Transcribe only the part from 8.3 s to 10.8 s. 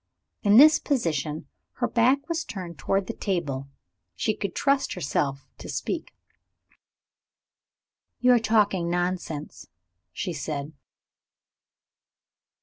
are talking nonsense!" she said.